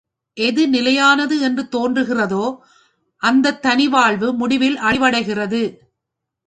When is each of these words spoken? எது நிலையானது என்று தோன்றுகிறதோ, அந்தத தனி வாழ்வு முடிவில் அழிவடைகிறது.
எது 0.37 0.67
நிலையானது 0.67 1.39
என்று 1.39 1.63
தோன்றுகிறதோ, 1.71 2.45
அந்தத 3.21 3.59
தனி 3.59 3.87
வாழ்வு 3.87 4.33
முடிவில் 4.33 4.77
அழிவடைகிறது. 4.79 5.63